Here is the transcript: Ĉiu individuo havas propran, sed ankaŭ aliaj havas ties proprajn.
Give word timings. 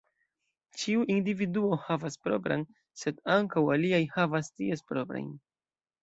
Ĉiu 0.83 1.01
individuo 1.15 1.75
havas 1.89 2.15
propran, 2.27 2.63
sed 3.01 3.19
ankaŭ 3.33 3.63
aliaj 3.75 3.99
havas 4.17 4.49
ties 4.61 4.83
proprajn. 4.93 5.29